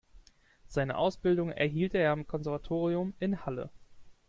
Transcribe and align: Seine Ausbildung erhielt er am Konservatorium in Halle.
Seine 0.67 0.97
Ausbildung 0.97 1.51
erhielt 1.51 1.93
er 1.93 2.09
am 2.11 2.25
Konservatorium 2.25 3.13
in 3.19 3.45
Halle. 3.45 3.69